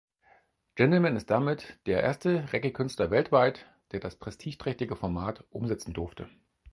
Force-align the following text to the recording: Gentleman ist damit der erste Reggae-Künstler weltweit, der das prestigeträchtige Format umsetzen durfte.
Gentleman 0.73 1.15
ist 1.15 1.29
damit 1.29 1.77
der 1.85 2.01
erste 2.01 2.51
Reggae-Künstler 2.51 3.11
weltweit, 3.11 3.67
der 3.91 3.99
das 3.99 4.15
prestigeträchtige 4.15 4.95
Format 4.95 5.43
umsetzen 5.51 5.93
durfte. 5.93 6.27